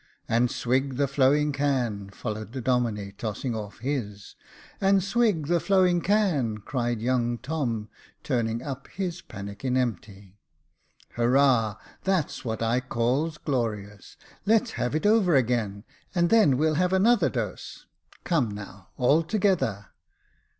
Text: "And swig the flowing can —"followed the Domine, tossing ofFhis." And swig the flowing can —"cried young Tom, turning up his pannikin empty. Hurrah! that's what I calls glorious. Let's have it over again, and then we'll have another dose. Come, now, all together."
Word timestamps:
"And 0.27 0.49
swig 0.49 0.95
the 0.95 1.07
flowing 1.07 1.51
can 1.51 2.09
—"followed 2.19 2.53
the 2.53 2.59
Domine, 2.61 3.13
tossing 3.19 3.51
ofFhis." 3.53 4.33
And 4.81 5.03
swig 5.03 5.45
the 5.45 5.59
flowing 5.59 6.01
can 6.01 6.57
—"cried 6.65 6.99
young 6.99 7.37
Tom, 7.37 7.87
turning 8.23 8.63
up 8.63 8.87
his 8.87 9.21
pannikin 9.21 9.77
empty. 9.77 10.39
Hurrah! 11.11 11.75
that's 12.03 12.43
what 12.43 12.63
I 12.63 12.79
calls 12.79 13.37
glorious. 13.37 14.17
Let's 14.43 14.71
have 14.71 14.95
it 14.95 15.05
over 15.05 15.35
again, 15.35 15.83
and 16.15 16.31
then 16.31 16.57
we'll 16.57 16.73
have 16.81 16.93
another 16.93 17.29
dose. 17.29 17.85
Come, 18.25 18.49
now, 18.49 18.87
all 18.97 19.21
together." 19.21 19.89